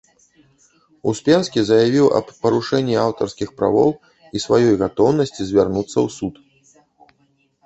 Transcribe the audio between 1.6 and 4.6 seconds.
заявіў аб парушэнні аўтарскіх правоў і